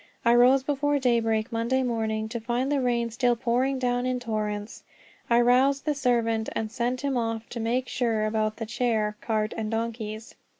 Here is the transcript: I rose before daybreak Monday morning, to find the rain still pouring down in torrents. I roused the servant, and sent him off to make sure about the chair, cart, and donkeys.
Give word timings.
I 0.25 0.33
rose 0.33 0.63
before 0.63 0.97
daybreak 0.97 1.51
Monday 1.51 1.83
morning, 1.83 2.27
to 2.29 2.39
find 2.39 2.71
the 2.71 2.81
rain 2.81 3.11
still 3.11 3.35
pouring 3.35 3.77
down 3.77 4.07
in 4.07 4.19
torrents. 4.19 4.81
I 5.29 5.39
roused 5.41 5.85
the 5.85 5.93
servant, 5.93 6.49
and 6.53 6.71
sent 6.71 7.01
him 7.01 7.17
off 7.17 7.47
to 7.49 7.59
make 7.59 7.87
sure 7.87 8.25
about 8.25 8.55
the 8.57 8.65
chair, 8.65 9.15
cart, 9.21 9.53
and 9.55 9.69
donkeys. 9.69 10.33